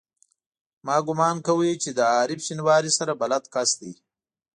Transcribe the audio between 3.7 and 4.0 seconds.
دی.